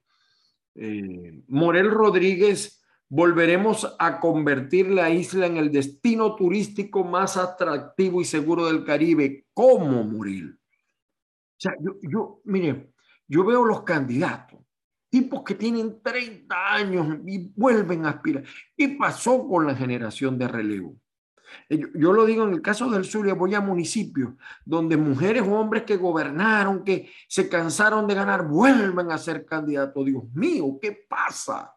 [0.75, 8.25] Eh, Morel Rodríguez, volveremos a convertir la isla en el destino turístico más atractivo y
[8.25, 9.47] seguro del Caribe.
[9.53, 10.53] ¿Cómo, Morel?
[10.53, 12.93] O sea, yo, yo mire,
[13.27, 14.62] yo veo los candidatos
[15.13, 18.43] tipos que tienen 30 años y vuelven a aspirar.
[18.75, 20.95] ¿Qué pasó con la generación de relevo?
[21.69, 24.33] Yo, yo, lo digo en el caso del Zulia, voy a municipios
[24.65, 30.03] donde mujeres o hombres que gobernaron, que se cansaron de ganar, vuelven a ser candidatos.
[30.03, 31.75] Dios mío, ¿qué pasa?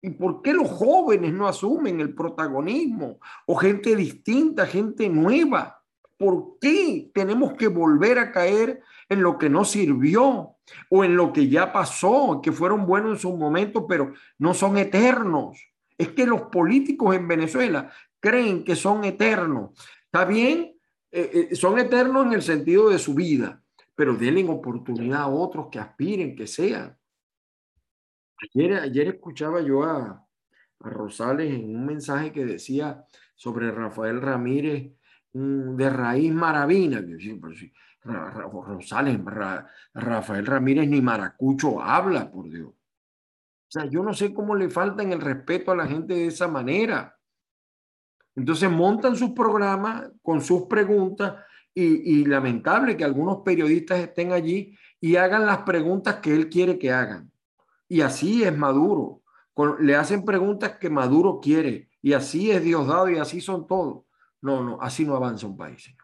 [0.00, 3.18] ¿Y por qué los jóvenes no asumen el protagonismo?
[3.44, 5.82] O gente distinta, gente nueva.
[6.16, 10.56] ¿Por qué tenemos que volver a caer en lo que no sirvió
[10.90, 14.78] o en lo que ya pasó, que fueron buenos en su momento, pero no son
[14.78, 15.58] eternos?
[15.96, 19.70] Es que los políticos en Venezuela creen que son eternos.
[20.06, 20.74] Está bien,
[21.12, 23.62] eh, eh, son eternos en el sentido de su vida,
[23.94, 26.96] pero denle oportunidad a otros que aspiren, que sean.
[28.54, 30.20] Ayer, escuchaba yo a,
[30.80, 34.92] Rosales en un mensaje que decía sobre Rafael Ramírez
[35.32, 37.02] de raíz maravina.
[38.04, 39.18] Rosales,
[39.94, 42.68] Rafael Ramírez ni maracucho habla, por Dios.
[42.68, 46.46] O sea, yo no sé cómo le faltan el respeto a la gente de esa
[46.46, 47.18] manera.
[48.36, 51.34] Entonces montan sus programas con sus preguntas
[51.74, 56.92] y, lamentable que algunos periodistas estén allí y hagan las preguntas que él quiere que
[56.92, 57.32] hagan.
[57.88, 59.22] Y así es Maduro.
[59.80, 61.88] Le hacen preguntas que Maduro quiere.
[62.00, 64.04] Y así es Diosdado y así son todos.
[64.40, 66.03] No, no, así no avanza un país, señor.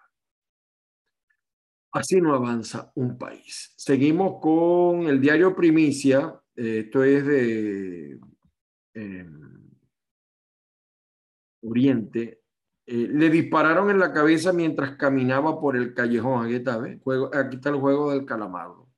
[1.92, 3.72] Así no avanza un país.
[3.76, 6.40] Seguimos con el diario Primicia.
[6.54, 8.20] Eh, esto es de
[8.94, 9.70] em,
[11.62, 12.42] Oriente.
[12.86, 16.46] Eh, le dispararon en la cabeza mientras caminaba por el callejón.
[16.46, 18.88] Aquí está, aquí está el juego del calamardo.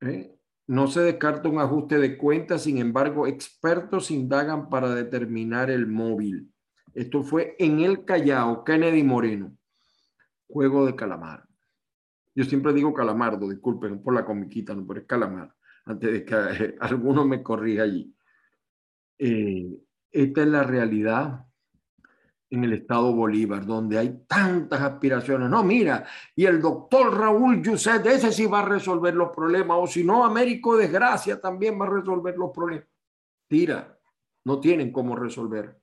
[0.00, 0.38] ¿eh?
[0.66, 6.52] No se descarta un ajuste de cuentas, sin embargo, expertos indagan para determinar el móvil.
[6.94, 9.56] Esto fue en el Callao, Kennedy Moreno,
[10.48, 11.46] juego de calamar.
[12.34, 16.76] Yo siempre digo calamardo, disculpen por la comiquita, no, pero es calamar, antes de que
[16.80, 18.14] alguno me corrija allí.
[19.18, 19.78] Eh,
[20.10, 21.44] esta es la realidad
[22.50, 25.50] en el estado Bolívar, donde hay tantas aspiraciones.
[25.50, 29.86] No, mira, y el doctor Raúl Yuset, ese sí va a resolver los problemas, o
[29.86, 32.88] si no, Américo Desgracia también va a resolver los problemas.
[33.46, 33.98] Tira,
[34.44, 35.78] no tienen cómo resolver.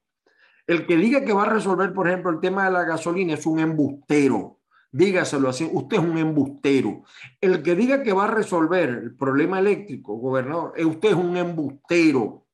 [0.68, 3.46] El que diga que va a resolver, por ejemplo, el tema de la gasolina es
[3.46, 4.60] un embustero.
[4.92, 7.04] Dígaselo así, usted es un embustero.
[7.42, 11.36] El que diga que va a resolver el problema eléctrico, gobernador, eh, usted es un
[11.38, 12.46] embustero.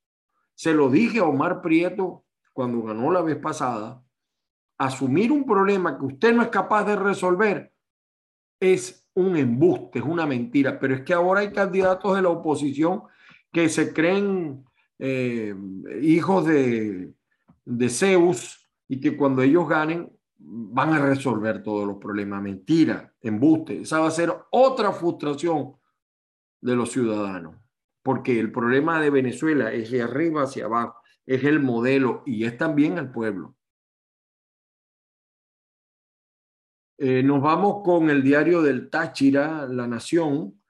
[0.56, 4.04] Se lo dije a Omar Prieto cuando ganó la vez pasada,
[4.78, 7.71] asumir un problema que usted no es capaz de resolver
[8.62, 10.80] es un embuste, es una mentira.
[10.80, 13.04] Pero es que ahora hay candidatos de la oposición
[13.52, 14.63] que se creen
[15.00, 15.54] eh,
[16.02, 17.12] hijos de,
[17.65, 22.41] de Zeus y que cuando ellos ganen van a resolver todos los problemas.
[22.41, 23.82] Mentira, embuste.
[23.82, 25.76] Esa va a ser otra frustración
[26.62, 27.56] de los ciudadanos,
[28.04, 32.58] porque el problema de Venezuela es de arriba hacia abajo es el modelo y es
[32.58, 33.56] también el pueblo.
[36.97, 40.62] Eh, nos vamos con el diario del Táchira, La Nación.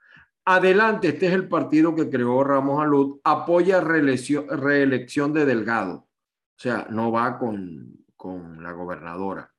[0.45, 6.07] Adelante, este es el partido que creó Ramos Alud, apoya reelección, reelección de Delgado.
[6.61, 9.51] Sea, no va con, con la gobernadora.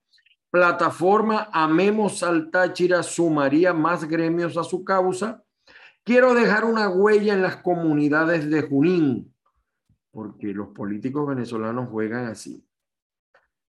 [0.50, 5.42] Plataforma Amemos al Táchira sumaría más gremios a su causa.
[6.04, 9.34] Quiero dejar una huella en las comunidades de Junín
[10.12, 12.64] porque los políticos venezolanos juegan así.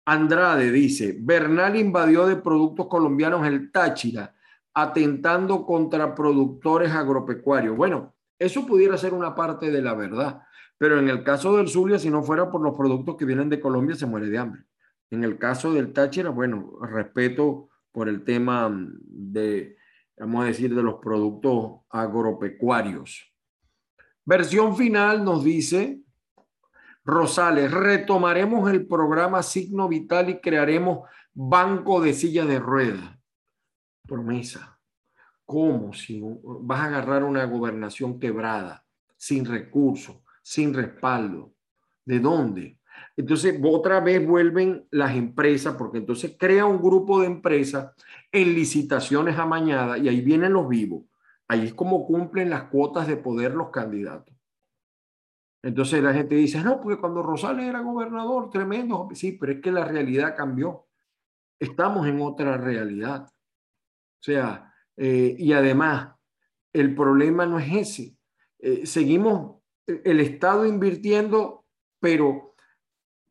[0.07, 4.35] Andrade dice, Bernal invadió de productos colombianos el Táchira,
[4.75, 7.77] atentando contra productores agropecuarios.
[7.77, 10.43] Bueno, eso pudiera ser una parte de la verdad,
[10.81, 13.61] pero en el caso del Zulia, si no fuera por los productos que vienen de
[13.61, 14.62] Colombia, se muere de hambre.
[15.11, 19.77] En el caso del Táchira, bueno, respeto por el tema de,
[20.16, 23.31] vamos a decir, de los productos agropecuarios.
[24.25, 26.01] Versión final nos dice
[27.05, 33.19] Rosales, retomaremos el programa Signo Vital y crearemos banco de silla de ruedas.
[34.09, 34.81] Promesa.
[35.45, 35.93] ¿Cómo?
[35.93, 38.87] Si vas a agarrar una gobernación quebrada,
[39.19, 40.16] sin recursos,
[40.50, 41.54] sin respaldo.
[42.04, 42.80] ¿De dónde?
[43.16, 47.94] Entonces, otra vez vuelven las empresas, porque entonces crea un grupo de empresas
[48.32, 51.05] en licitaciones amañadas y ahí vienen los vivos.
[51.46, 54.34] Ahí es como cumplen las cuotas de poder los candidatos.
[55.62, 59.09] Entonces la gente dice, no, porque cuando Rosales era gobernador, tremendo.
[59.14, 60.88] Sí, pero es que la realidad cambió.
[61.61, 63.24] Estamos en otra realidad.
[63.24, 66.16] O sea, eh, y además,
[66.72, 68.16] el problema no es ese.
[68.59, 69.59] Eh, seguimos
[70.05, 71.64] el Estado invirtiendo,
[72.01, 72.51] pero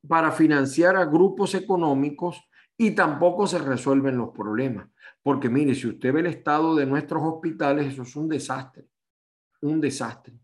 [0.07, 2.41] para financiar a grupos económicos
[2.77, 4.89] y tampoco se resuelven los problemas.
[5.21, 8.87] Porque mire, si usted ve el estado de nuestros hospitales, eso es un desastre,
[9.61, 10.39] un desastre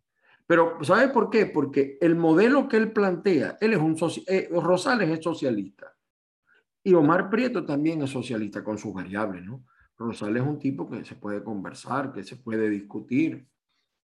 [0.45, 1.45] Pero ¿sabe por qué?
[1.45, 3.95] Porque el modelo que él plantea, él es un
[4.27, 5.95] eh, Rosales es socialista
[6.83, 9.65] y Omar Prieto también es socialista con sus variables, ¿no?
[9.97, 13.47] Rosales es un tipo que se puede conversar, que se puede discutir.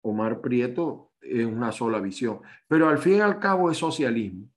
[0.01, 4.49] Omar Prieto es una sola visión, pero al fin y al cabo es socialismo.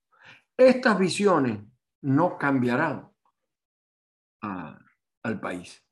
[0.56, 1.60] Estas visiones
[2.02, 3.10] no cambiarán
[4.40, 5.82] al país.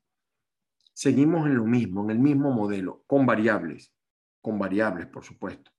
[0.93, 3.93] Seguimos en lo mismo, en el mismo modelo, con variables,
[4.41, 5.71] con variables, por supuesto.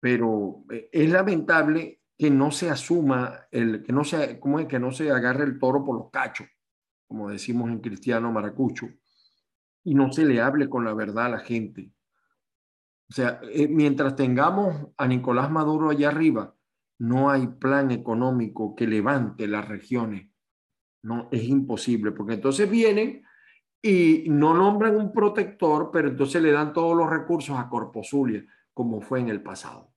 [0.00, 4.66] Pero eh, es lamentable que no se asuma, el, que, no se, ¿cómo es?
[4.66, 6.48] que no se agarre el toro por los cachos,
[7.06, 8.88] como decimos en cristiano maracucho,
[9.84, 11.93] y no se le hable con la verdad a la gente.
[13.10, 16.54] O sea, eh, mientras tengamos a Nicolás Maduro allá arriba,
[16.98, 20.30] no hay plan económico que levante las regiones.
[21.02, 23.24] No, es imposible, porque entonces vienen
[23.82, 29.02] y no nombran un protector, pero entonces le dan todos los recursos a Corposulia, como
[29.02, 29.92] fue en el pasado.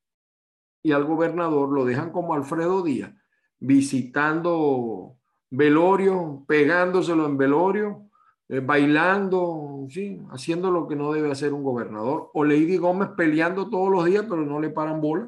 [0.83, 3.13] Y al gobernador lo dejan como Alfredo Díaz,
[3.59, 5.17] visitando
[5.49, 8.06] velorio, pegándoselo en velorio,
[8.49, 12.31] eh, bailando, sí, haciendo lo que no debe hacer un gobernador.
[12.33, 15.27] O Lady Gómez peleando todos los días, pero no le paran bola.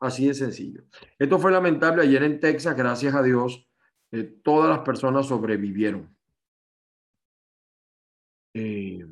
[0.00, 0.84] Así de sencillo.
[1.18, 3.68] Esto fue lamentable ayer en Texas, gracias a Dios,
[4.12, 6.16] eh, todas las personas sobrevivieron.
[8.54, 9.06] Eh,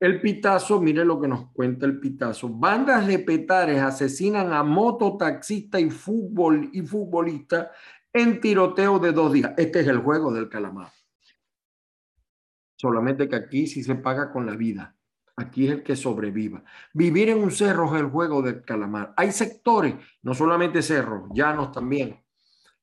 [0.00, 2.48] el pitazo, mire lo que nos cuenta el pitazo.
[2.48, 7.70] Bandas de petares asesinan a mototaxista y fútbol y futbolista
[8.12, 9.52] en tiroteo de dos días.
[9.56, 10.95] Este es el juego del calamar.
[12.76, 14.94] Solamente que aquí sí se paga con la vida.
[15.36, 16.64] Aquí es el que sobreviva.
[16.94, 19.12] Vivir en un cerro es el juego del calamar.
[19.16, 22.24] Hay sectores, no solamente cerros, llanos también,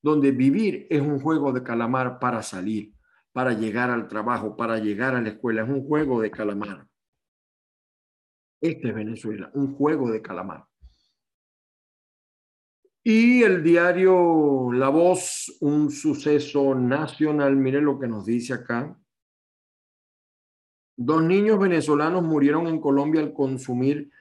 [0.02, 2.94] donde vivir es un juego de calamar para salir,
[3.32, 5.64] para llegar al trabajo, para llegar a la escuela.
[5.64, 6.88] Es un juego de calamar.
[8.62, 10.66] Este es Venezuela, un juego de calamar.
[13.04, 18.98] Y el diario La Voz, un suceso nacional, miren lo que nos dice acá.
[20.96, 24.12] Dos niños venezolanos murieron en Colombia al consumir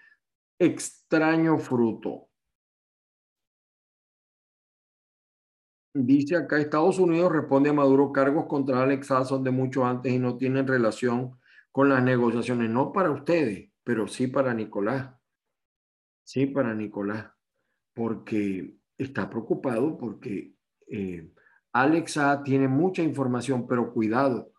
[0.59, 2.29] extraño fruto.
[5.95, 10.19] Dice acá, Estados Unidos responde a Maduro cargos contra Alex son de mucho antes y
[10.19, 11.39] no tienen relación
[11.71, 12.71] con las negociaciones.
[12.71, 15.15] No para ustedes, pero sí para Nicolás.
[16.25, 17.27] Sí para Nicolás
[17.95, 20.55] porque está preocupado porque
[20.87, 21.31] eh,
[21.73, 24.53] Alexa tiene mucha información, pero cuidado,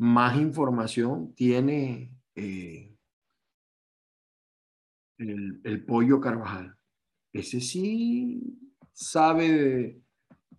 [0.00, 2.96] más información tiene eh,
[5.18, 6.74] el, pollo Carvajal.
[7.32, 8.58] Ese sí
[8.92, 10.02] sabe de,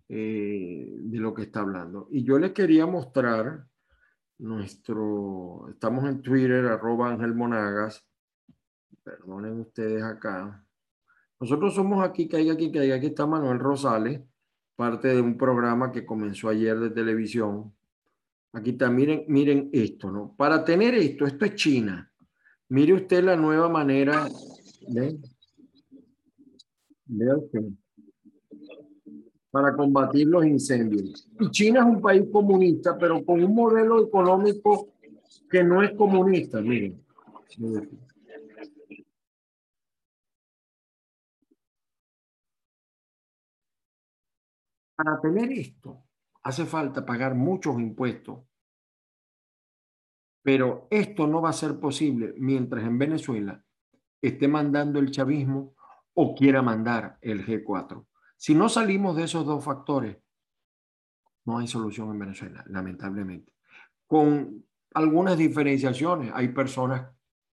[0.08, 2.06] eh, de lo que está hablando.
[2.12, 3.66] Y yo le quería mostrar
[4.38, 8.06] nuestro, estamos en Twitter, arroba Ángel Monagas,
[9.02, 10.64] perdonen ustedes acá,
[11.40, 14.20] nosotros somos aquí, caiga aquí, caiga aquí está Manuel Rosales,
[14.76, 17.74] parte de un programa que comenzó ayer de televisión.
[18.54, 20.34] Aquí está, miren, miren esto, ¿no?
[20.36, 22.12] Para tener esto, esto es China.
[22.68, 24.28] Mire usted la nueva manera,
[24.88, 25.18] de
[29.50, 31.28] Para combatir los incendios.
[31.40, 34.94] Y China es un país comunista, pero con un modelo económico
[35.50, 37.02] que no es comunista, miren.
[44.94, 46.02] Para tener esto,
[46.42, 48.40] hace falta pagar muchos impuestos.
[50.42, 53.64] Pero esto no va a ser posible mientras en Venezuela
[54.20, 55.74] esté mandando el chavismo
[56.14, 58.04] o quiera mandar el G4.
[58.36, 60.16] Si no salimos de esos dos factores,
[61.44, 63.52] no hay solución en Venezuela, lamentablemente.
[64.06, 64.64] Con
[64.94, 67.08] algunas diferenciaciones, hay personas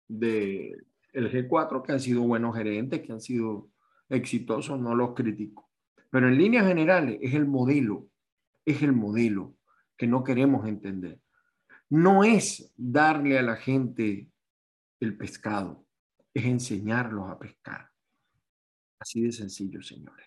[0.07, 3.70] del G4 que han sido buenos gerentes, que han sido
[4.09, 5.70] exitosos, no los critico.
[6.11, 8.09] Pero en líneas generales es el modelo,
[8.65, 9.57] es el modelo
[9.97, 11.21] que no queremos entender.
[11.91, 14.31] No es darle a la gente
[15.01, 15.87] el pescado,
[16.33, 17.91] es enseñarlos a pescar.
[18.99, 20.27] Así de sencillo, señores.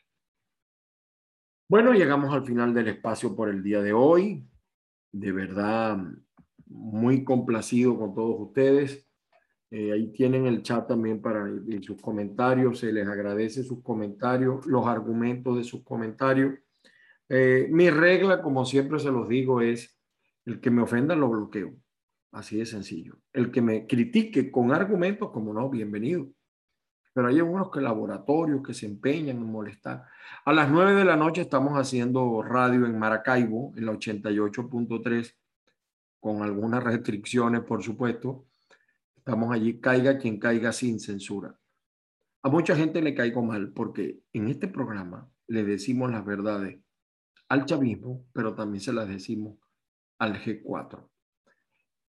[1.70, 4.48] Bueno, llegamos al final del espacio por el día de hoy.
[5.12, 5.98] De verdad,
[6.68, 9.06] muy complacido con todos ustedes.
[9.70, 11.46] Eh, ahí tienen el chat también para
[11.82, 12.80] sus comentarios.
[12.80, 16.54] Se les agradece sus comentarios, los argumentos de sus comentarios.
[17.30, 19.98] Eh, mi regla, como siempre se los digo, es
[20.46, 21.74] el que me ofenda lo bloqueo.
[22.32, 23.18] Así de sencillo.
[23.34, 26.28] El que me critique con argumentos, como no, bienvenido.
[27.14, 30.04] Pero hay algunos que laboratorios que se empeñan en molestar.
[30.46, 35.34] A las 9 de la noche estamos haciendo radio en Maracaibo, en la 88.3,
[36.20, 38.48] con algunas restricciones, por supuesto
[39.28, 41.60] Estamos allí, caiga quien caiga sin censura.
[42.44, 46.80] A mucha gente le caigo mal porque en este programa le decimos las verdades
[47.50, 49.58] al chavismo, pero también se las decimos
[50.20, 51.08] al G4.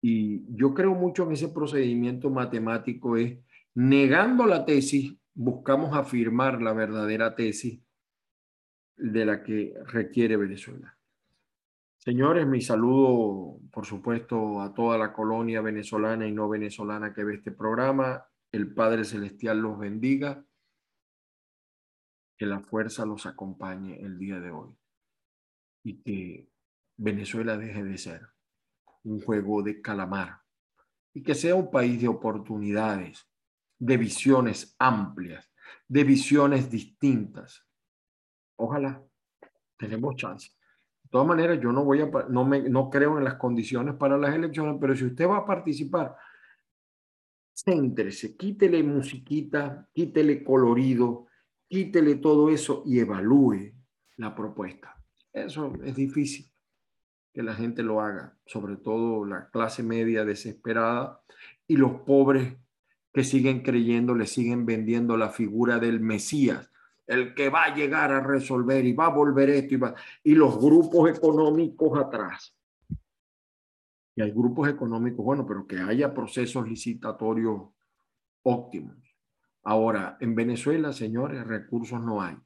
[0.01, 3.39] Y yo creo mucho en ese procedimiento matemático, es
[3.75, 7.81] negando la tesis, buscamos afirmar la verdadera tesis
[8.97, 10.97] de la que requiere Venezuela.
[11.99, 17.35] Señores, mi saludo, por supuesto, a toda la colonia venezolana y no venezolana que ve
[17.35, 18.25] este programa.
[18.53, 20.45] El Padre Celestial los bendiga.
[22.39, 24.77] Que la fuerza los acompañe el día de hoy.
[25.87, 26.51] Y que
[26.97, 28.27] Venezuela deje de ser
[29.05, 30.41] un juego de calamar.
[31.15, 33.31] Y que sea un país de oportunidades,
[33.79, 35.49] de visiones amplias,
[35.87, 37.65] de visiones distintas.
[38.57, 39.01] Ojalá
[39.77, 40.51] tenemos chance.
[41.05, 44.19] De todas maneras, yo no voy a, no me, no creo en las condiciones para
[44.19, 46.17] las elecciones, pero si usted va a participar,
[47.55, 51.29] céntrese, quítele musiquita, quítele colorido,
[51.69, 53.73] quítele todo eso y evalúe
[54.17, 54.96] la propuesta.
[55.37, 56.47] Eso es difícil
[57.35, 61.21] que la gente lo haga, sobre todo la clase media desesperada
[61.69, 62.55] y los pobres
[63.13, 66.73] que siguen creyendo, le siguen vendiendo la figura del Mesías,
[67.07, 70.35] el que va a llegar a resolver y va a volver esto y va, y
[70.35, 72.57] los grupos económicos atrás.
[74.15, 77.61] Y hay grupos económicos, bueno, pero que haya procesos licitatorios
[78.43, 78.97] óptimos.
[79.65, 82.39] Ahora, en Venezuela, señores, recursos no hay.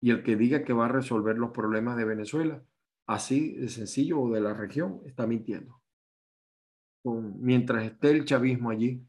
[0.00, 2.62] Y el que diga que va a resolver los problemas de Venezuela,
[3.06, 5.80] así de sencillo o de la región, está mintiendo.
[7.04, 9.02] mientras esté el chavismo allí,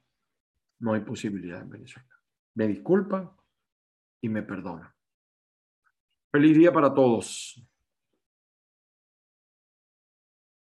[0.80, 2.10] no hay posibilidad en Venezuela.
[2.56, 3.30] Me disculpan
[4.22, 4.90] y me perdonan.
[6.32, 7.62] Feliz día para todos.